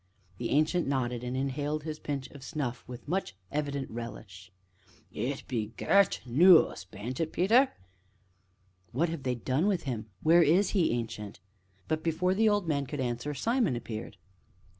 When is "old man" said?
12.49-12.87